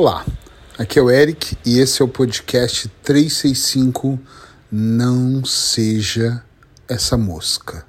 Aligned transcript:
Olá, 0.00 0.24
aqui 0.78 0.96
é 0.96 1.02
o 1.02 1.10
Eric 1.10 1.58
e 1.66 1.80
esse 1.80 2.00
é 2.00 2.04
o 2.04 2.08
podcast 2.08 2.86
365 3.02 4.16
Não 4.70 5.44
Seja 5.44 6.40
Essa 6.88 7.16
Mosca. 7.16 7.84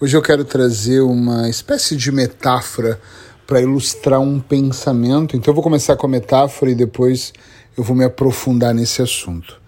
Hoje 0.00 0.16
eu 0.16 0.22
quero 0.22 0.44
trazer 0.44 1.00
uma 1.00 1.48
espécie 1.48 1.96
de 1.96 2.12
metáfora 2.12 3.00
para 3.48 3.60
ilustrar 3.60 4.20
um 4.20 4.38
pensamento, 4.38 5.36
então 5.36 5.50
eu 5.50 5.54
vou 5.56 5.64
começar 5.64 5.96
com 5.96 6.06
a 6.06 6.08
metáfora 6.08 6.70
e 6.70 6.76
depois 6.76 7.32
eu 7.76 7.82
vou 7.82 7.96
me 7.96 8.04
aprofundar 8.04 8.72
nesse 8.72 9.02
assunto. 9.02 9.60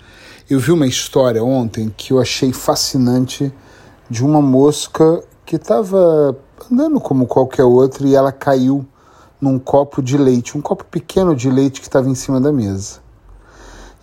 Eu 0.48 0.61
vi 0.61 0.71
uma 0.71 0.87
história 0.87 1.43
ontem 1.43 1.93
que 1.96 2.12
eu 2.12 2.21
achei 2.21 2.53
fascinante 2.53 3.53
de 4.09 4.25
uma 4.25 4.41
mosca 4.41 5.21
que 5.45 5.57
estava 5.57 6.39
andando 6.71 7.01
como 7.01 7.27
qualquer 7.27 7.64
outra 7.64 8.07
e 8.07 8.14
ela 8.14 8.30
caiu 8.30 8.87
num 9.41 9.59
copo 9.59 10.02
de 10.02 10.18
leite, 10.18 10.57
um 10.57 10.61
copo 10.61 10.84
pequeno 10.84 11.34
de 11.34 11.50
leite 11.50 11.80
que 11.80 11.86
estava 11.86 12.09
em 12.09 12.14
cima 12.14 12.40
da 12.40 12.53
mesa. 12.53 13.00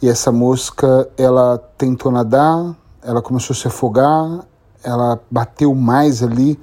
E 0.02 0.09
essa 0.09 0.32
mosca, 0.32 1.09
ela 1.18 1.58
tentou 1.78 2.12
nadar, 2.12 2.76
ela 3.02 3.22
começou 3.22 3.54
a 3.54 3.58
se 3.58 3.68
afogar, 3.68 4.45
ela 4.84 5.20
bateu 5.30 5.73
mais 5.76 6.23
ali 6.23 6.59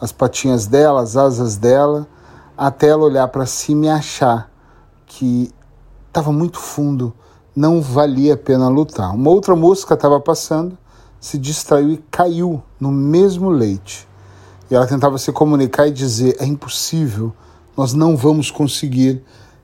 as 0.00 0.12
patinhas 0.12 0.66
dela, 0.66 1.02
as 1.02 1.16
asas 1.16 1.56
dela, 1.56 2.06
até 2.56 2.88
ela 2.88 3.04
olhar 3.04 3.28
para 3.28 3.46
cima 3.46 3.86
e 3.86 3.88
achar 3.88 4.50
que 5.06 5.52
estava 6.08 6.32
muito 6.32 6.58
fundo, 6.58 7.12
não 7.54 7.80
valia 7.80 8.34
a 8.34 8.36
pena 8.36 8.68
lutar. 8.68 9.14
Uma 9.14 9.30
outra 9.30 9.56
mosca 9.56 9.94
estava 9.94 10.20
passando, 10.20 10.76
se 11.20 11.38
distraiu 11.38 11.90
e 11.90 11.96
caiu 12.10 12.62
no 12.78 12.90
mesmo 12.90 13.50
leite. 13.50 14.08
E 14.70 14.74
ela 14.74 14.86
tentava 14.86 15.18
se 15.18 15.32
comunicar 15.32 15.86
e 15.88 15.90
dizer: 15.90 16.36
é 16.38 16.46
impossível 16.46 17.32
nós 17.78 17.94
não 17.94 18.16
vamos 18.16 18.50
conseguir. 18.50 19.22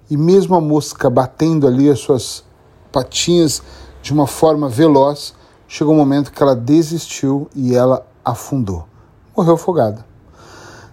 E 0.09 0.17
mesmo 0.17 0.55
a 0.55 0.61
mosca 0.61 1.11
batendo 1.11 1.67
ali 1.67 1.91
as 1.91 1.99
suas 1.99 2.45
patinhas 2.93 3.61
de 4.01 4.13
uma 4.13 4.29
forma 4.29 4.69
veloz, 4.69 5.35
chegou 5.67 5.93
um 5.93 5.97
momento 5.97 6.31
que 6.31 6.41
ela 6.41 6.55
desistiu 6.55 7.49
e 7.57 7.75
ela 7.75 8.07
afundou. 8.25 8.87
Morreu 9.37 9.55
afogada. 9.55 10.07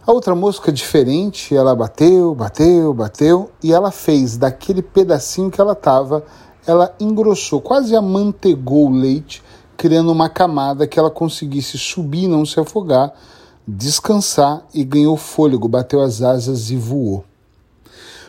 A 0.07 0.11
outra 0.11 0.33
mosca 0.33 0.71
diferente, 0.71 1.55
ela 1.55 1.75
bateu, 1.75 2.33
bateu, 2.33 2.91
bateu 2.91 3.51
e 3.61 3.71
ela 3.71 3.91
fez 3.91 4.35
daquele 4.35 4.81
pedacinho 4.81 5.51
que 5.51 5.61
ela 5.61 5.73
estava, 5.73 6.25
ela 6.65 6.95
engrossou, 6.99 7.61
quase 7.61 7.95
amantegou 7.95 8.87
o 8.87 8.95
leite, 8.95 9.43
criando 9.77 10.11
uma 10.11 10.27
camada 10.27 10.87
que 10.87 10.97
ela 10.97 11.11
conseguisse 11.11 11.77
subir 11.77 12.23
e 12.23 12.27
não 12.27 12.47
se 12.47 12.59
afogar 12.59 13.13
descansar 13.67 14.65
e 14.73 14.83
ganhou 14.83 15.15
fôlego, 15.17 15.67
bateu 15.67 16.01
as 16.01 16.21
asas 16.21 16.69
e 16.69 16.75
voou. 16.75 17.23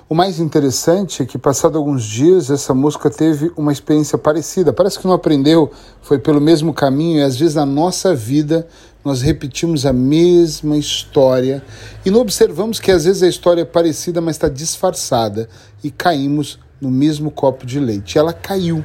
O 0.08 0.14
mais 0.14 0.38
interessante 0.38 1.22
é 1.22 1.24
que, 1.24 1.38
passado 1.38 1.78
alguns 1.78 2.04
dias, 2.04 2.50
essa 2.50 2.74
mosca 2.74 3.08
teve 3.08 3.50
uma 3.56 3.72
experiência 3.72 4.18
parecida. 4.18 4.70
Parece 4.70 4.98
que 4.98 5.06
não 5.06 5.14
aprendeu, 5.14 5.70
foi 6.02 6.18
pelo 6.18 6.38
mesmo 6.38 6.74
caminho, 6.74 7.20
e 7.20 7.22
às 7.22 7.36
vezes 7.38 7.54
na 7.54 7.64
nossa 7.64 8.14
vida 8.14 8.68
nós 9.02 9.22
repetimos 9.22 9.86
a 9.86 9.92
mesma 9.92 10.76
história 10.76 11.64
e 12.04 12.10
não 12.10 12.20
observamos 12.20 12.78
que 12.78 12.90
às 12.90 13.04
vezes 13.06 13.22
a 13.22 13.28
história 13.28 13.62
é 13.62 13.64
parecida, 13.64 14.20
mas 14.20 14.36
está 14.36 14.48
disfarçada, 14.48 15.48
e 15.82 15.90
caímos 15.90 16.58
no 16.78 16.90
mesmo 16.90 17.30
copo 17.30 17.64
de 17.64 17.80
leite. 17.80 18.18
Ela 18.18 18.34
caiu. 18.34 18.84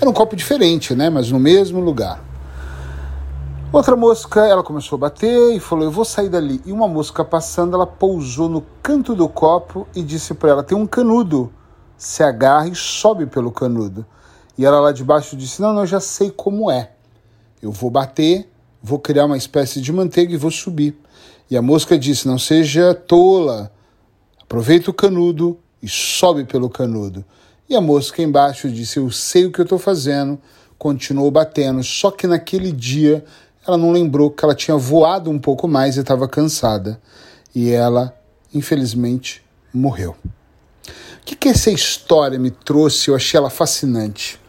Era 0.00 0.10
um 0.10 0.12
copo 0.12 0.34
diferente, 0.34 0.94
né? 0.94 1.08
mas 1.10 1.30
no 1.30 1.38
mesmo 1.38 1.78
lugar. 1.78 2.29
Outra 3.72 3.94
mosca, 3.94 4.44
ela 4.44 4.64
começou 4.64 4.96
a 4.96 4.98
bater 4.98 5.54
e 5.54 5.60
falou: 5.60 5.84
Eu 5.84 5.92
vou 5.92 6.04
sair 6.04 6.28
dali. 6.28 6.60
E 6.66 6.72
uma 6.72 6.88
mosca 6.88 7.24
passando, 7.24 7.76
ela 7.76 7.86
pousou 7.86 8.48
no 8.48 8.66
canto 8.82 9.14
do 9.14 9.28
copo 9.28 9.86
e 9.94 10.02
disse 10.02 10.34
para 10.34 10.50
ela: 10.50 10.62
Tem 10.64 10.76
um 10.76 10.88
canudo. 10.88 11.52
Se 11.96 12.24
agarra 12.24 12.66
e 12.66 12.74
sobe 12.74 13.26
pelo 13.26 13.52
canudo. 13.52 14.04
E 14.58 14.66
ela 14.66 14.80
lá 14.80 14.90
de 14.90 15.04
baixo 15.04 15.36
disse: 15.36 15.62
Não, 15.62 15.72
não, 15.72 15.82
eu 15.82 15.86
já 15.86 16.00
sei 16.00 16.32
como 16.32 16.68
é. 16.68 16.90
Eu 17.62 17.70
vou 17.70 17.90
bater, 17.90 18.50
vou 18.82 18.98
criar 18.98 19.26
uma 19.26 19.36
espécie 19.36 19.80
de 19.80 19.92
manteiga 19.92 20.34
e 20.34 20.36
vou 20.36 20.50
subir. 20.50 20.98
E 21.48 21.56
a 21.56 21.62
mosca 21.62 21.96
disse: 21.96 22.26
Não 22.26 22.40
seja 22.40 22.92
tola. 22.92 23.70
Aproveita 24.42 24.90
o 24.90 24.94
canudo 24.94 25.56
e 25.80 25.88
sobe 25.88 26.44
pelo 26.44 26.68
canudo. 26.68 27.24
E 27.68 27.76
a 27.76 27.80
mosca 27.80 28.20
embaixo 28.20 28.68
disse: 28.68 28.98
Eu 28.98 29.12
sei 29.12 29.46
o 29.46 29.52
que 29.52 29.60
eu 29.60 29.64
estou 29.64 29.78
fazendo. 29.78 30.40
Continuou 30.76 31.30
batendo. 31.30 31.84
Só 31.84 32.10
que 32.10 32.26
naquele 32.26 32.72
dia 32.72 33.24
ela 33.66 33.76
não 33.76 33.92
lembrou 33.92 34.30
que 34.30 34.44
ela 34.44 34.54
tinha 34.54 34.76
voado 34.76 35.30
um 35.30 35.38
pouco 35.38 35.68
mais 35.68 35.96
e 35.96 36.00
estava 36.00 36.28
cansada. 36.28 37.00
E 37.54 37.70
ela, 37.70 38.14
infelizmente, 38.54 39.42
morreu. 39.72 40.16
O 40.22 41.24
que, 41.24 41.36
que 41.36 41.48
essa 41.48 41.70
história 41.70 42.38
me 42.38 42.50
trouxe? 42.50 43.08
Eu 43.08 43.14
achei 43.14 43.38
ela 43.38 43.50
fascinante. 43.50 44.40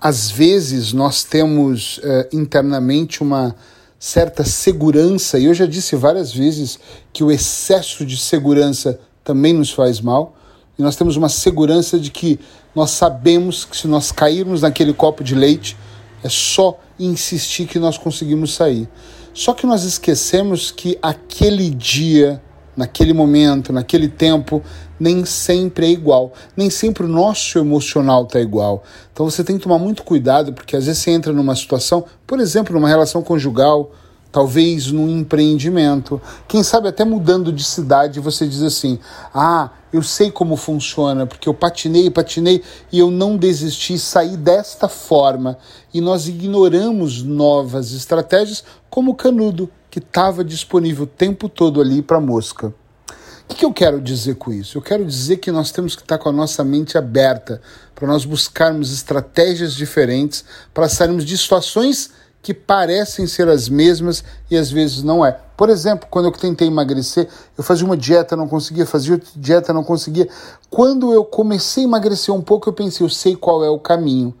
Às 0.00 0.30
vezes 0.30 0.92
nós 0.92 1.24
temos 1.24 1.98
uh, 1.98 2.28
internamente 2.32 3.22
uma 3.22 3.54
certa 3.98 4.44
segurança, 4.44 5.38
e 5.38 5.44
eu 5.44 5.52
já 5.52 5.66
disse 5.66 5.94
várias 5.94 6.32
vezes 6.32 6.78
que 7.12 7.22
o 7.22 7.30
excesso 7.30 8.06
de 8.06 8.16
segurança 8.16 8.98
também 9.22 9.52
nos 9.52 9.70
faz 9.70 10.00
mal, 10.00 10.34
e 10.78 10.82
nós 10.82 10.96
temos 10.96 11.16
uma 11.16 11.28
segurança 11.28 11.98
de 11.98 12.10
que 12.10 12.40
nós 12.74 12.92
sabemos 12.92 13.66
que 13.66 13.76
se 13.76 13.86
nós 13.86 14.10
cairmos 14.10 14.62
naquele 14.62 14.94
copo 14.94 15.22
de 15.22 15.34
leite, 15.34 15.76
é 16.24 16.28
só 16.30 16.78
insistir 17.04 17.66
que 17.66 17.78
nós 17.78 17.98
conseguimos 17.98 18.54
sair. 18.54 18.88
Só 19.32 19.52
que 19.54 19.66
nós 19.66 19.84
esquecemos 19.84 20.70
que 20.70 20.98
aquele 21.00 21.70
dia, 21.70 22.42
naquele 22.76 23.12
momento, 23.12 23.72
naquele 23.72 24.08
tempo, 24.08 24.62
nem 24.98 25.24
sempre 25.24 25.86
é 25.86 25.90
igual. 25.90 26.32
Nem 26.56 26.68
sempre 26.68 27.04
o 27.04 27.08
nosso 27.08 27.58
emocional 27.58 28.24
está 28.24 28.40
igual. 28.40 28.82
Então 29.12 29.28
você 29.28 29.42
tem 29.42 29.56
que 29.56 29.62
tomar 29.62 29.78
muito 29.78 30.02
cuidado, 30.02 30.52
porque 30.52 30.76
às 30.76 30.86
vezes 30.86 31.02
você 31.02 31.10
entra 31.10 31.32
numa 31.32 31.54
situação, 31.54 32.04
por 32.26 32.40
exemplo, 32.40 32.74
numa 32.74 32.88
relação 32.88 33.22
conjugal, 33.22 33.92
talvez 34.32 34.90
num 34.90 35.08
empreendimento. 35.08 36.20
Quem 36.46 36.62
sabe 36.62 36.88
até 36.88 37.04
mudando 37.04 37.52
de 37.52 37.64
cidade, 37.64 38.20
você 38.20 38.46
diz 38.46 38.62
assim: 38.62 38.98
"Ah, 39.34 39.70
eu 39.92 40.02
sei 40.02 40.30
como 40.30 40.56
funciona, 40.56 41.26
porque 41.26 41.48
eu 41.48 41.54
patinei, 41.54 42.10
patinei 42.10 42.62
e 42.92 42.98
eu 42.98 43.10
não 43.10 43.36
desisti, 43.36 43.98
saí 43.98 44.36
desta 44.36 44.88
forma". 44.88 45.58
E 45.92 46.00
nós 46.00 46.28
ignoramos 46.28 47.22
novas 47.22 47.92
estratégias, 47.92 48.64
como 48.88 49.12
o 49.12 49.16
canudo, 49.16 49.68
que 49.90 49.98
estava 49.98 50.44
disponível 50.44 51.04
o 51.04 51.06
tempo 51.06 51.48
todo 51.48 51.80
ali 51.80 52.00
para 52.00 52.18
a 52.18 52.20
mosca. 52.20 52.68
O 52.68 53.52
que, 53.52 53.56
que 53.56 53.64
eu 53.64 53.72
quero 53.72 54.00
dizer 54.00 54.36
com 54.36 54.52
isso? 54.52 54.78
Eu 54.78 54.82
quero 54.82 55.04
dizer 55.04 55.38
que 55.38 55.50
nós 55.50 55.72
temos 55.72 55.96
que 55.96 56.02
estar 56.02 56.18
com 56.18 56.28
a 56.28 56.32
nossa 56.32 56.62
mente 56.62 56.96
aberta 56.96 57.60
para 57.96 58.06
nós 58.06 58.24
buscarmos 58.24 58.92
estratégias 58.92 59.74
diferentes, 59.74 60.44
para 60.72 60.88
sairmos 60.88 61.24
de 61.24 61.36
situações 61.36 62.12
que 62.42 62.54
parecem 62.54 63.26
ser 63.26 63.48
as 63.48 63.68
mesmas 63.68 64.24
e 64.50 64.56
às 64.56 64.70
vezes 64.70 65.02
não 65.02 65.24
é. 65.24 65.38
Por 65.56 65.68
exemplo, 65.68 66.08
quando 66.10 66.26
eu 66.26 66.32
tentei 66.32 66.68
emagrecer, 66.68 67.28
eu 67.56 67.62
fazia 67.62 67.84
uma 67.84 67.96
dieta, 67.96 68.34
não 68.34 68.48
conseguia, 68.48 68.86
fazia 68.86 69.14
outra 69.14 69.28
dieta, 69.36 69.72
não 69.72 69.84
conseguia. 69.84 70.28
Quando 70.70 71.12
eu 71.12 71.24
comecei 71.24 71.84
a 71.84 71.86
emagrecer 71.86 72.34
um 72.34 72.40
pouco, 72.40 72.68
eu 72.68 72.72
pensei, 72.72 73.04
eu 73.04 73.10
sei 73.10 73.36
qual 73.36 73.62
é 73.62 73.68
o 73.68 73.78
caminho. 73.78 74.34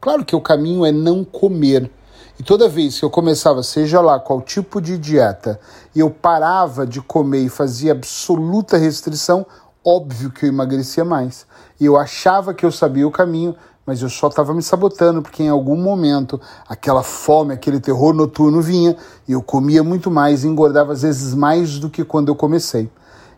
Claro 0.00 0.24
que 0.24 0.36
o 0.36 0.40
caminho 0.40 0.86
é 0.86 0.92
não 0.92 1.24
comer. 1.24 1.90
E 2.38 2.42
toda 2.42 2.68
vez 2.68 2.98
que 2.98 3.04
eu 3.04 3.10
começava, 3.10 3.62
seja 3.62 4.00
lá 4.00 4.18
qual 4.18 4.40
tipo 4.40 4.80
de 4.80 4.96
dieta, 4.96 5.60
e 5.94 6.00
eu 6.00 6.08
parava 6.08 6.86
de 6.86 7.02
comer 7.02 7.40
e 7.40 7.48
fazia 7.50 7.92
absoluta 7.92 8.78
restrição, 8.78 9.44
óbvio 9.84 10.30
que 10.30 10.46
eu 10.46 10.48
emagrecia 10.48 11.04
mais. 11.04 11.44
E 11.78 11.84
eu 11.84 11.98
achava 11.98 12.54
que 12.54 12.64
eu 12.64 12.72
sabia 12.72 13.06
o 13.06 13.10
caminho, 13.10 13.54
mas 13.86 14.02
eu 14.02 14.08
só 14.08 14.28
estava 14.28 14.54
me 14.54 14.62
sabotando, 14.62 15.22
porque 15.22 15.42
em 15.42 15.48
algum 15.48 15.76
momento 15.76 16.40
aquela 16.68 17.02
fome, 17.02 17.52
aquele 17.52 17.80
terror 17.80 18.12
noturno 18.12 18.60
vinha 18.60 18.96
e 19.26 19.32
eu 19.32 19.42
comia 19.42 19.82
muito 19.82 20.10
mais 20.10 20.44
engordava 20.44 20.92
às 20.92 21.02
vezes 21.02 21.34
mais 21.34 21.78
do 21.78 21.90
que 21.90 22.04
quando 22.04 22.28
eu 22.28 22.36
comecei. 22.36 22.90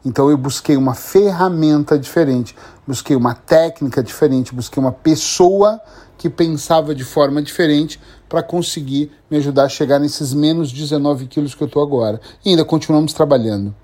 Então 0.05 0.29
eu 0.29 0.37
busquei 0.37 0.77
uma 0.77 0.95
ferramenta 0.95 1.97
diferente, 1.99 2.57
busquei 2.87 3.15
uma 3.15 3.35
técnica 3.35 4.03
diferente, 4.03 4.55
busquei 4.55 4.83
uma 4.83 4.91
pessoa 4.91 5.81
que 6.19 6.29
pensava 6.29 6.95
de 6.95 7.05
forma 7.05 7.43
diferente 7.43 8.01
para 8.29 8.43
conseguir 8.43 9.11
me 9.31 9.37
ajudar 9.37 9.65
a 9.65 9.69
chegar 9.69 9.99
nesses 9.99 10.33
menos 10.33 10.73
19 10.73 11.27
quilos 11.27 11.55
que 11.55 11.63
eu 11.63 11.67
estou 11.67 11.83
agora. 11.83 12.21
E 12.45 12.51
ainda 12.51 12.65
continuamos 12.65 13.13
trabalhando. 13.13 13.75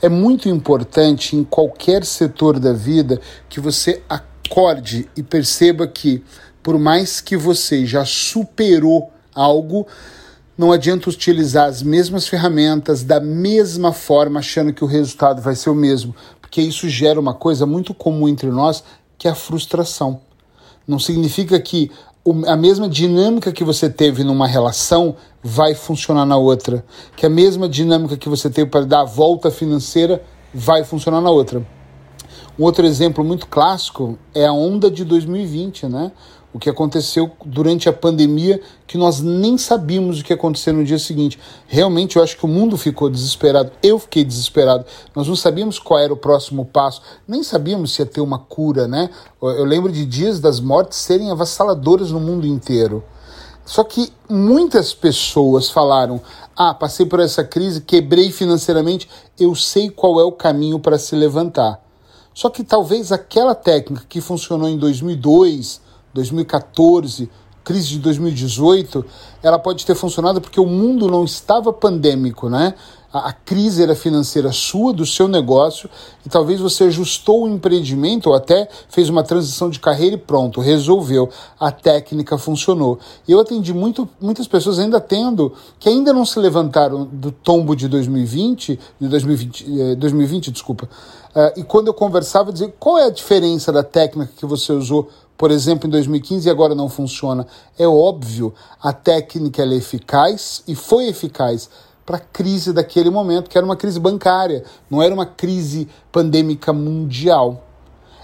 É 0.00 0.08
muito 0.08 0.48
importante 0.48 1.36
em 1.36 1.44
qualquer 1.44 2.04
setor 2.04 2.58
da 2.58 2.72
vida 2.72 3.20
que 3.48 3.60
você 3.60 4.02
acorde 4.46 5.08
e 5.16 5.22
perceba 5.22 5.86
que, 5.86 6.22
por 6.62 6.78
mais 6.78 7.20
que 7.20 7.36
você 7.36 7.86
já 7.86 8.04
superou 8.04 9.10
algo, 9.34 9.86
não 10.56 10.70
adianta 10.70 11.08
utilizar 11.08 11.68
as 11.68 11.82
mesmas 11.82 12.28
ferramentas 12.28 13.02
da 13.02 13.18
mesma 13.18 13.92
forma, 13.92 14.40
achando 14.40 14.72
que 14.72 14.84
o 14.84 14.86
resultado 14.86 15.40
vai 15.40 15.54
ser 15.54 15.70
o 15.70 15.74
mesmo, 15.74 16.14
porque 16.40 16.60
isso 16.60 16.88
gera 16.88 17.18
uma 17.18 17.34
coisa 17.34 17.64
muito 17.64 17.94
comum 17.94 18.28
entre 18.28 18.50
nós, 18.50 18.84
que 19.16 19.26
é 19.26 19.30
a 19.30 19.34
frustração. 19.34 20.20
Não 20.86 20.98
significa 20.98 21.58
que 21.58 21.90
a 22.46 22.56
mesma 22.56 22.88
dinâmica 22.88 23.50
que 23.50 23.64
você 23.64 23.88
teve 23.90 24.22
numa 24.22 24.46
relação 24.46 25.16
vai 25.42 25.74
funcionar 25.74 26.24
na 26.24 26.36
outra, 26.36 26.84
que 27.16 27.26
a 27.26 27.30
mesma 27.30 27.68
dinâmica 27.68 28.16
que 28.16 28.28
você 28.28 28.48
teve 28.48 28.70
para 28.70 28.84
dar 28.84 29.00
a 29.00 29.04
volta 29.04 29.50
financeira 29.50 30.22
vai 30.54 30.84
funcionar 30.84 31.20
na 31.20 31.30
outra. 31.30 31.66
Um 32.58 32.64
outro 32.64 32.84
exemplo 32.84 33.24
muito 33.24 33.46
clássico 33.46 34.18
é 34.34 34.44
a 34.44 34.52
onda 34.52 34.90
de 34.90 35.04
2020, 35.04 35.86
né? 35.86 36.12
O 36.52 36.58
que 36.58 36.68
aconteceu 36.68 37.30
durante 37.46 37.88
a 37.88 37.92
pandemia, 37.94 38.60
que 38.86 38.98
nós 38.98 39.22
nem 39.22 39.56
sabíamos 39.56 40.20
o 40.20 40.22
que 40.22 40.34
ia 40.34 40.36
acontecer 40.36 40.70
no 40.70 40.84
dia 40.84 40.98
seguinte. 40.98 41.38
Realmente, 41.66 42.16
eu 42.16 42.22
acho 42.22 42.36
que 42.36 42.44
o 42.44 42.48
mundo 42.48 42.76
ficou 42.76 43.08
desesperado. 43.08 43.72
Eu 43.82 43.98
fiquei 43.98 44.22
desesperado. 44.22 44.84
Nós 45.16 45.26
não 45.26 45.34
sabíamos 45.34 45.78
qual 45.78 45.98
era 45.98 46.12
o 46.12 46.16
próximo 46.16 46.66
passo, 46.66 47.00
nem 47.26 47.42
sabíamos 47.42 47.94
se 47.94 48.02
ia 48.02 48.06
ter 48.06 48.20
uma 48.20 48.38
cura, 48.38 48.86
né? 48.86 49.08
Eu 49.40 49.64
lembro 49.64 49.90
de 49.90 50.04
dias 50.04 50.38
das 50.38 50.60
mortes 50.60 50.98
serem 50.98 51.30
avassaladoras 51.30 52.10
no 52.10 52.20
mundo 52.20 52.46
inteiro. 52.46 53.02
Só 53.64 53.82
que 53.82 54.12
muitas 54.28 54.92
pessoas 54.92 55.70
falaram: 55.70 56.20
ah, 56.54 56.74
passei 56.74 57.06
por 57.06 57.18
essa 57.18 57.42
crise, 57.42 57.80
quebrei 57.80 58.30
financeiramente, 58.30 59.08
eu 59.40 59.54
sei 59.54 59.88
qual 59.88 60.20
é 60.20 60.24
o 60.24 60.32
caminho 60.32 60.78
para 60.78 60.98
se 60.98 61.16
levantar. 61.16 61.81
Só 62.34 62.48
que 62.48 62.64
talvez 62.64 63.12
aquela 63.12 63.54
técnica 63.54 64.04
que 64.08 64.20
funcionou 64.20 64.68
em 64.68 64.78
2002, 64.78 65.80
2014, 66.14 67.30
crise 67.64 67.88
de 67.88 67.98
2018, 68.00 69.04
ela 69.42 69.58
pode 69.58 69.86
ter 69.86 69.94
funcionado 69.94 70.40
porque 70.40 70.60
o 70.60 70.66
mundo 70.66 71.08
não 71.08 71.24
estava 71.24 71.72
pandêmico, 71.72 72.48
né? 72.48 72.74
A, 73.12 73.28
a, 73.28 73.32
crise 73.32 73.82
era 73.82 73.94
financeira 73.94 74.50
sua, 74.52 74.92
do 74.92 75.04
seu 75.04 75.28
negócio, 75.28 75.88
e 76.24 76.28
talvez 76.28 76.60
você 76.60 76.84
ajustou 76.84 77.44
o 77.44 77.48
empreendimento 77.48 78.28
ou 78.28 78.34
até 78.34 78.68
fez 78.88 79.08
uma 79.08 79.22
transição 79.22 79.68
de 79.68 79.78
carreira 79.78 80.16
e 80.16 80.18
pronto, 80.18 80.60
resolveu. 80.60 81.28
A 81.60 81.70
técnica 81.70 82.38
funcionou. 82.38 82.98
Eu 83.28 83.40
atendi 83.40 83.72
muito, 83.74 84.08
muitas 84.20 84.46
pessoas 84.46 84.78
ainda 84.78 85.00
tendo, 85.00 85.52
que 85.78 85.88
ainda 85.88 86.12
não 86.12 86.24
se 86.24 86.38
levantaram 86.38 87.04
do 87.04 87.30
tombo 87.30 87.76
de 87.76 87.88
2020, 87.88 88.78
de 89.00 89.08
2020, 89.08 89.96
2020 89.96 90.50
desculpa. 90.50 90.88
Uh, 91.34 91.60
e 91.60 91.64
quando 91.64 91.88
eu 91.88 91.94
conversava, 91.94 92.52
dizia 92.52 92.72
qual 92.78 92.98
é 92.98 93.04
a 93.04 93.10
diferença 93.10 93.72
da 93.72 93.82
técnica 93.82 94.32
que 94.36 94.46
você 94.46 94.72
usou 94.72 95.08
por 95.42 95.50
exemplo, 95.50 95.88
em 95.88 95.90
2015 95.90 96.46
e 96.46 96.50
agora 96.52 96.72
não 96.72 96.88
funciona. 96.88 97.44
É 97.76 97.84
óbvio, 97.84 98.54
a 98.80 98.92
técnica 98.92 99.64
é 99.64 99.74
eficaz 99.74 100.62
e 100.68 100.76
foi 100.76 101.08
eficaz 101.08 101.68
para 102.04 102.16
a 102.16 102.20
crise 102.20 102.72
daquele 102.72 103.10
momento, 103.10 103.48
que 103.48 103.56
era 103.56 103.64
uma 103.64 103.76
crise 103.76 104.00
bancária, 104.00 104.64
não 104.90 105.02
era 105.02 105.14
uma 105.14 105.26
crise 105.26 105.88
pandêmica 106.10 106.72
mundial. 106.72 107.64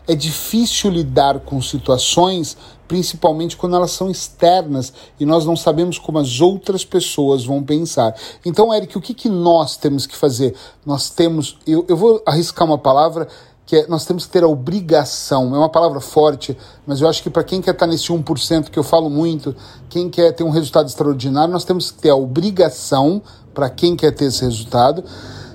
É 0.06 0.14
difícil 0.14 0.90
lidar 0.90 1.40
com 1.40 1.60
situações, 1.60 2.56
principalmente 2.88 3.56
quando 3.56 3.76
elas 3.76 3.90
são 3.90 4.10
externas 4.10 4.90
e 5.20 5.26
nós 5.26 5.44
não 5.44 5.54
sabemos 5.54 5.98
como 5.98 6.18
as 6.18 6.40
outras 6.40 6.82
pessoas 6.82 7.44
vão 7.44 7.62
pensar. 7.62 8.14
Então, 8.44 8.72
Eric, 8.72 8.96
o 8.96 9.02
que, 9.02 9.12
que 9.12 9.28
nós 9.28 9.76
temos 9.76 10.06
que 10.06 10.16
fazer? 10.16 10.56
Nós 10.84 11.10
temos, 11.10 11.58
eu, 11.66 11.84
eu 11.86 11.96
vou 11.96 12.22
arriscar 12.24 12.66
uma 12.66 12.78
palavra 12.78 13.28
que 13.68 13.76
é, 13.76 13.86
nós 13.86 14.06
temos 14.06 14.24
que 14.24 14.32
ter 14.32 14.42
a 14.42 14.48
obrigação, 14.48 15.54
é 15.54 15.58
uma 15.58 15.68
palavra 15.68 16.00
forte, 16.00 16.56
mas 16.86 17.02
eu 17.02 17.08
acho 17.08 17.22
que 17.22 17.28
para 17.28 17.44
quem 17.44 17.60
quer 17.60 17.72
estar 17.72 17.84
tá 17.84 17.92
nesse 17.92 18.10
1% 18.10 18.70
que 18.70 18.78
eu 18.78 18.82
falo 18.82 19.10
muito, 19.10 19.54
quem 19.90 20.08
quer 20.08 20.32
ter 20.32 20.42
um 20.42 20.48
resultado 20.48 20.86
extraordinário, 20.86 21.52
nós 21.52 21.64
temos 21.64 21.90
que 21.90 21.98
ter 21.98 22.08
a 22.08 22.16
obrigação, 22.16 23.20
para 23.52 23.68
quem 23.68 23.94
quer 23.94 24.12
ter 24.12 24.24
esse 24.24 24.42
resultado, 24.42 25.04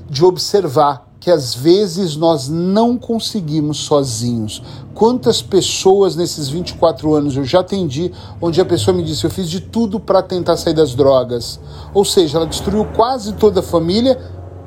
de 0.08 0.24
observar 0.24 1.12
que 1.20 1.32
às 1.32 1.56
vezes 1.56 2.16
nós 2.16 2.48
não 2.48 3.00
conseguimos 3.00 3.80
sozinhos. 3.80 4.62
Quantas 4.94 5.42
pessoas 5.42 6.16
nesses 6.16 6.48
24 6.50 7.16
anos 7.16 7.36
eu 7.36 7.44
já 7.44 7.62
atendi 7.62 8.12
onde 8.40 8.62
a 8.62 8.66
pessoa 8.66 8.96
me 8.96 9.02
disse: 9.02 9.24
Eu 9.26 9.32
fiz 9.32 9.50
de 9.50 9.60
tudo 9.60 10.00
para 10.00 10.22
tentar 10.22 10.56
sair 10.58 10.76
das 10.76 10.94
drogas. 10.94 11.60
Ou 11.96 12.06
seja, 12.06 12.38
ela 12.38 12.46
destruiu 12.46 12.86
quase 12.96 13.34
toda 13.34 13.62
a 13.62 13.64
família, 13.64 14.20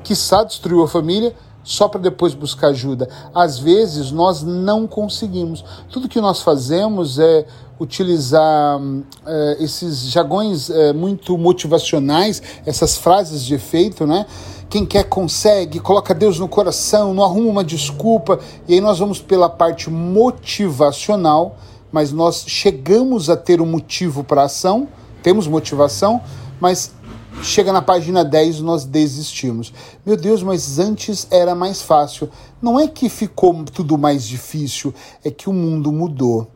quiçá 0.02 0.42
destruiu 0.42 0.82
a 0.82 0.88
família, 0.88 1.32
só 1.66 1.88
para 1.88 2.00
depois 2.00 2.32
buscar 2.32 2.68
ajuda. 2.68 3.08
Às 3.34 3.58
vezes 3.58 4.12
nós 4.12 4.42
não 4.44 4.86
conseguimos. 4.86 5.64
Tudo 5.90 6.08
que 6.08 6.20
nós 6.20 6.40
fazemos 6.40 7.18
é 7.18 7.44
utilizar 7.78 8.80
é, 9.26 9.56
esses 9.58 10.08
jargões 10.08 10.70
é, 10.70 10.92
muito 10.92 11.36
motivacionais, 11.36 12.40
essas 12.64 12.96
frases 12.96 13.44
de 13.44 13.54
efeito, 13.54 14.06
né? 14.06 14.24
Quem 14.70 14.86
quer 14.86 15.04
consegue, 15.04 15.80
coloca 15.80 16.14
Deus 16.14 16.38
no 16.38 16.48
coração, 16.48 17.12
não 17.12 17.24
arruma 17.24 17.50
uma 17.50 17.64
desculpa, 17.64 18.38
e 18.66 18.74
aí 18.74 18.80
nós 18.80 18.98
vamos 18.98 19.20
pela 19.20 19.48
parte 19.48 19.90
motivacional, 19.90 21.56
mas 21.90 22.12
nós 22.12 22.44
chegamos 22.46 23.28
a 23.28 23.36
ter 23.36 23.60
um 23.60 23.66
motivo 23.66 24.24
para 24.24 24.44
ação, 24.44 24.88
temos 25.22 25.46
motivação, 25.46 26.20
mas 26.60 26.94
Chega 27.42 27.72
na 27.72 27.82
página 27.82 28.24
10 28.24 28.60
nós 28.60 28.84
desistimos. 28.84 29.72
Meu 30.04 30.16
Deus, 30.16 30.42
mas 30.42 30.78
antes 30.78 31.26
era 31.30 31.54
mais 31.54 31.80
fácil. 31.80 32.28
Não 32.60 32.78
é 32.80 32.88
que 32.88 33.08
ficou 33.08 33.64
tudo 33.64 33.96
mais 33.96 34.26
difícil, 34.26 34.92
é 35.24 35.30
que 35.30 35.48
o 35.48 35.52
mundo 35.52 35.92
mudou. 35.92 36.48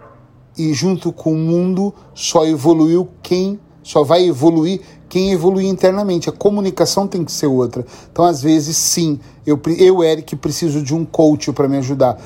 E 0.58 0.72
junto 0.74 1.12
com 1.12 1.32
o 1.32 1.38
mundo 1.38 1.94
só 2.14 2.44
evoluiu 2.44 3.08
quem 3.22 3.58
só 3.82 4.04
vai 4.04 4.26
evoluir 4.26 4.80
quem 5.08 5.32
evoluir 5.32 5.66
internamente. 5.66 6.30
A 6.30 6.32
comunicação 6.32 7.06
tem 7.06 7.24
que 7.24 7.32
ser 7.32 7.48
outra. 7.48 7.84
Então, 8.10 8.24
às 8.24 8.40
vezes, 8.40 8.76
sim, 8.76 9.18
eu, 9.44 9.60
eu 9.76 10.04
Eric, 10.04 10.36
preciso 10.36 10.80
de 10.80 10.94
um 10.94 11.04
coach 11.04 11.52
para 11.52 11.68
me 11.68 11.76
ajudar. 11.78 12.16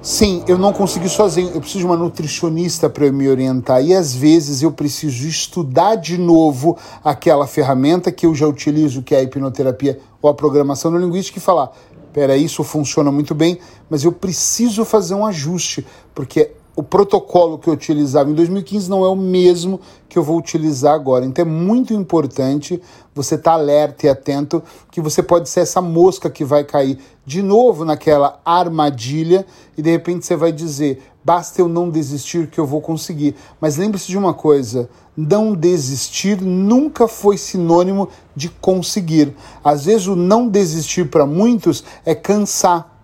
Sim, 0.00 0.44
eu 0.46 0.56
não 0.56 0.72
consegui 0.72 1.08
sozinho, 1.08 1.50
eu 1.50 1.60
preciso 1.60 1.80
de 1.80 1.86
uma 1.86 1.96
nutricionista 1.96 2.88
para 2.88 3.10
me 3.10 3.28
orientar. 3.28 3.84
E 3.84 3.92
às 3.92 4.14
vezes 4.14 4.62
eu 4.62 4.70
preciso 4.70 5.26
estudar 5.26 5.96
de 5.96 6.16
novo 6.16 6.78
aquela 7.02 7.48
ferramenta 7.48 8.12
que 8.12 8.24
eu 8.24 8.32
já 8.32 8.46
utilizo, 8.46 9.02
que 9.02 9.12
é 9.14 9.18
a 9.18 9.22
hipnoterapia 9.22 9.98
ou 10.22 10.30
a 10.30 10.34
programação 10.34 10.92
neurolinguística 10.92 11.38
e 11.38 11.42
falar, 11.42 11.72
peraí, 12.12 12.44
isso 12.44 12.62
funciona 12.62 13.10
muito 13.10 13.34
bem, 13.34 13.58
mas 13.90 14.04
eu 14.04 14.12
preciso 14.12 14.84
fazer 14.84 15.14
um 15.14 15.26
ajuste, 15.26 15.84
porque 16.14 16.52
o 16.78 16.82
protocolo 16.84 17.58
que 17.58 17.68
eu 17.68 17.74
utilizava 17.74 18.30
em 18.30 18.34
2015 18.34 18.88
não 18.88 19.04
é 19.04 19.08
o 19.08 19.16
mesmo 19.16 19.80
que 20.08 20.16
eu 20.16 20.22
vou 20.22 20.38
utilizar 20.38 20.94
agora. 20.94 21.26
Então 21.26 21.44
é 21.44 21.48
muito 21.48 21.92
importante 21.92 22.80
você 23.12 23.34
estar 23.34 23.50
tá 23.50 23.56
alerta 23.56 24.06
e 24.06 24.08
atento 24.08 24.62
que 24.88 25.00
você 25.00 25.20
pode 25.20 25.48
ser 25.48 25.58
essa 25.58 25.82
mosca 25.82 26.30
que 26.30 26.44
vai 26.44 26.62
cair 26.62 26.96
de 27.26 27.42
novo 27.42 27.84
naquela 27.84 28.40
armadilha 28.44 29.44
e 29.76 29.82
de 29.82 29.90
repente 29.90 30.24
você 30.24 30.36
vai 30.36 30.52
dizer: 30.52 31.02
basta 31.24 31.60
eu 31.60 31.66
não 31.66 31.90
desistir 31.90 32.46
que 32.46 32.60
eu 32.60 32.64
vou 32.64 32.80
conseguir. 32.80 33.34
Mas 33.60 33.76
lembre-se 33.76 34.06
de 34.06 34.16
uma 34.16 34.32
coisa: 34.32 34.88
não 35.16 35.56
desistir 35.56 36.40
nunca 36.40 37.08
foi 37.08 37.36
sinônimo 37.36 38.08
de 38.36 38.50
conseguir. 38.50 39.34
Às 39.64 39.86
vezes 39.86 40.06
o 40.06 40.14
não 40.14 40.46
desistir 40.48 41.10
para 41.10 41.26
muitos 41.26 41.82
é 42.06 42.14
cansar 42.14 42.97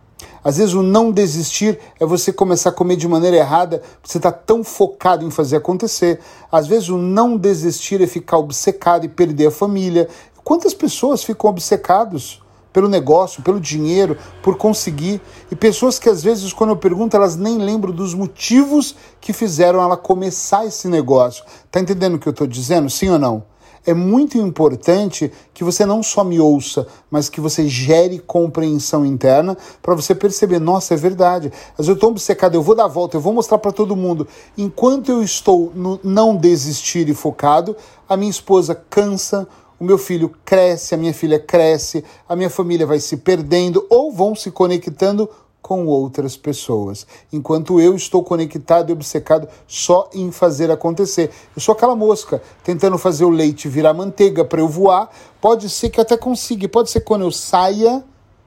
às 0.44 0.58
vezes 0.58 0.74
o 0.74 0.82
não 0.82 1.10
desistir 1.10 1.78
é 1.98 2.04
você 2.04 2.30
começar 2.30 2.68
a 2.68 2.72
comer 2.72 2.96
de 2.96 3.08
maneira 3.08 3.38
errada, 3.38 3.80
você 4.02 4.18
está 4.18 4.30
tão 4.30 4.62
focado 4.62 5.24
em 5.24 5.30
fazer 5.30 5.56
acontecer. 5.56 6.20
Às 6.52 6.66
vezes 6.66 6.90
o 6.90 6.98
não 6.98 7.38
desistir 7.38 8.02
é 8.02 8.06
ficar 8.06 8.36
obcecado 8.36 9.06
e 9.06 9.08
perder 9.08 9.46
a 9.46 9.50
família. 9.50 10.06
Quantas 10.44 10.74
pessoas 10.74 11.24
ficam 11.24 11.48
obcecados 11.48 12.42
pelo 12.74 12.88
negócio, 12.88 13.42
pelo 13.42 13.58
dinheiro, 13.58 14.18
por 14.42 14.58
conseguir? 14.58 15.18
E 15.50 15.56
pessoas 15.56 15.98
que 15.98 16.10
às 16.10 16.22
vezes, 16.22 16.52
quando 16.52 16.70
eu 16.70 16.76
pergunto, 16.76 17.16
elas 17.16 17.36
nem 17.36 17.56
lembram 17.56 17.94
dos 17.94 18.12
motivos 18.12 18.94
que 19.22 19.32
fizeram 19.32 19.80
ela 19.80 19.96
começar 19.96 20.66
esse 20.66 20.88
negócio. 20.88 21.42
Tá 21.70 21.80
entendendo 21.80 22.16
o 22.16 22.18
que 22.18 22.28
eu 22.28 22.32
estou 22.32 22.46
dizendo? 22.46 22.90
Sim 22.90 23.08
ou 23.08 23.18
não? 23.18 23.53
É 23.86 23.92
muito 23.92 24.38
importante 24.38 25.30
que 25.52 25.62
você 25.62 25.84
não 25.84 26.02
só 26.02 26.24
me 26.24 26.40
ouça, 26.40 26.86
mas 27.10 27.28
que 27.28 27.40
você 27.40 27.68
gere 27.68 28.18
compreensão 28.18 29.04
interna 29.04 29.56
para 29.82 29.94
você 29.94 30.14
perceber, 30.14 30.58
nossa, 30.58 30.94
é 30.94 30.96
verdade. 30.96 31.52
Às 31.72 31.78
vezes 31.78 31.88
eu 31.88 31.94
estou 31.94 32.10
obcecado, 32.10 32.54
eu 32.54 32.62
vou 32.62 32.74
dar 32.74 32.84
a 32.84 32.88
volta, 32.88 33.16
eu 33.16 33.20
vou 33.20 33.32
mostrar 33.32 33.58
para 33.58 33.72
todo 33.72 33.96
mundo. 33.96 34.26
Enquanto 34.56 35.10
eu 35.10 35.22
estou 35.22 35.70
no 35.74 36.00
não 36.02 36.36
desistir 36.36 37.08
e 37.08 37.14
focado, 37.14 37.76
a 38.08 38.16
minha 38.16 38.30
esposa 38.30 38.74
cansa, 38.74 39.46
o 39.78 39.84
meu 39.84 39.98
filho 39.98 40.32
cresce, 40.44 40.94
a 40.94 40.98
minha 40.98 41.12
filha 41.12 41.38
cresce, 41.38 42.04
a 42.28 42.34
minha 42.34 42.50
família 42.50 42.86
vai 42.86 42.98
se 43.00 43.18
perdendo 43.18 43.84
ou 43.90 44.12
vão 44.12 44.34
se 44.34 44.50
conectando 44.50 45.28
com 45.64 45.86
outras 45.86 46.36
pessoas, 46.36 47.06
enquanto 47.32 47.80
eu 47.80 47.96
estou 47.96 48.22
conectado 48.22 48.90
e 48.90 48.92
obcecado 48.92 49.48
só 49.66 50.10
em 50.12 50.30
fazer 50.30 50.70
acontecer. 50.70 51.30
Eu 51.56 51.62
sou 51.62 51.72
aquela 51.72 51.96
mosca 51.96 52.42
tentando 52.62 52.98
fazer 52.98 53.24
o 53.24 53.30
leite 53.30 53.66
virar 53.66 53.94
manteiga 53.94 54.44
para 54.44 54.60
eu 54.60 54.68
voar. 54.68 55.08
Pode 55.40 55.70
ser 55.70 55.88
que 55.88 55.98
eu 55.98 56.02
até 56.02 56.18
consiga, 56.18 56.68
pode 56.68 56.90
ser 56.90 57.00
que 57.00 57.06
quando 57.06 57.22
eu 57.22 57.32
saia 57.32 58.04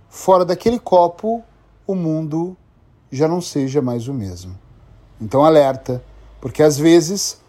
fora 0.08 0.46
daquele 0.46 0.78
copo, 0.78 1.42
o 1.88 1.96
mundo 1.96 2.56
já 3.12 3.28
não 3.28 3.42
seja 3.42 3.82
mais 3.82 4.08
o 4.08 4.14
mesmo. 4.14 4.56
Então 5.20 5.44
alerta, 5.44 6.04
porque 6.40 6.62
às 6.62 6.78
vezes, 6.78 7.42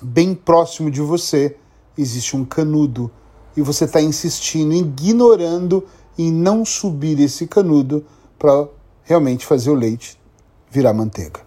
bem 0.00 0.32
próximo 0.32 0.92
de 0.92 1.00
você, 1.00 1.56
existe 1.98 2.36
um 2.36 2.44
canudo 2.44 3.10
e 3.56 3.62
você 3.62 3.84
está 3.84 4.00
insistindo, 4.00 4.72
ignorando 4.72 5.84
em 6.16 6.30
não 6.30 6.64
subir 6.64 7.18
esse 7.18 7.48
canudo 7.48 8.06
para 8.38 8.68
realmente 9.04 9.46
fazer 9.46 9.70
o 9.70 9.74
leite 9.74 10.18
virar 10.70 10.94
manteiga. 10.94 11.40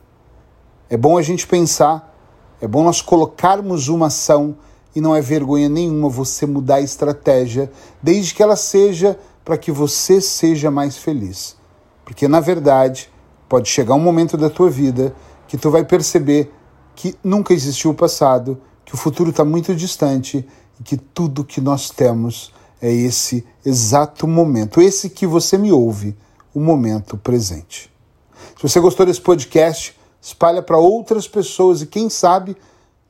É 0.89 0.95
bom 0.95 1.17
a 1.17 1.21
gente 1.21 1.47
pensar, 1.47 2.15
é 2.61 2.67
bom 2.67 2.83
nós 2.83 3.01
colocarmos 3.01 3.87
uma 3.87 4.07
ação 4.07 4.55
e 4.95 5.01
não 5.01 5.15
é 5.15 5.21
vergonha 5.21 5.67
nenhuma 5.67 6.09
você 6.09 6.45
mudar 6.45 6.75
a 6.75 6.81
estratégia, 6.81 7.71
desde 8.01 8.33
que 8.33 8.41
ela 8.41 8.55
seja 8.55 9.19
para 9.43 9.57
que 9.57 9.71
você 9.71 10.21
seja 10.21 10.71
mais 10.71 10.97
feliz. 10.97 11.57
Porque 12.03 12.27
na 12.27 12.39
verdade, 12.39 13.09
pode 13.49 13.67
chegar 13.67 13.95
um 13.95 13.99
momento 13.99 14.37
da 14.37 14.49
tua 14.49 14.69
vida 14.69 15.13
que 15.47 15.57
tu 15.57 15.69
vai 15.69 15.83
perceber 15.83 16.51
que 16.95 17.15
nunca 17.23 17.53
existiu 17.53 17.91
o 17.91 17.95
passado, 17.95 18.61
que 18.85 18.93
o 18.93 18.97
futuro 18.97 19.31
está 19.31 19.43
muito 19.43 19.75
distante 19.75 20.47
e 20.79 20.83
que 20.83 20.97
tudo 20.97 21.43
que 21.43 21.59
nós 21.59 21.89
temos 21.89 22.53
é 22.81 22.91
esse 22.91 23.45
exato 23.65 24.27
momento, 24.27 24.81
esse 24.81 25.09
que 25.09 25.25
você 25.25 25.57
me 25.57 25.71
ouve, 25.71 26.15
o 26.55 26.59
momento 26.61 27.17
presente. 27.17 27.93
Se 28.55 28.63
você 28.63 28.79
gostou 28.79 29.05
desse 29.05 29.19
podcast, 29.19 29.95
espalha 30.21 30.61
para 30.61 30.77
outras 30.77 31.27
pessoas 31.27 31.81
e 31.81 31.85
quem 31.85 32.09
sabe 32.09 32.55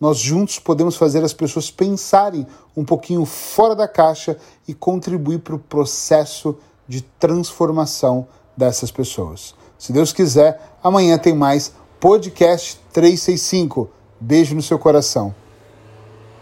nós 0.01 0.17
juntos 0.17 0.59
podemos 0.59 0.97
fazer 0.97 1.23
as 1.23 1.31
pessoas 1.31 1.71
pensarem 1.71 2.45
um 2.75 2.83
pouquinho 2.83 3.23
fora 3.23 3.75
da 3.75 3.87
caixa 3.87 4.37
e 4.67 4.73
contribuir 4.73 5.39
para 5.39 5.55
o 5.55 5.59
processo 5.59 6.57
de 6.87 7.01
transformação 7.01 8.27
dessas 8.57 8.91
pessoas. 8.91 9.55
Se 9.77 9.93
Deus 9.93 10.11
quiser, 10.11 10.77
amanhã 10.83 11.17
tem 11.17 11.33
mais 11.33 11.73
podcast 11.99 12.79
365. 12.91 13.89
Beijo 14.19 14.55
no 14.55 14.61
seu 14.61 14.79
coração. 14.79 15.33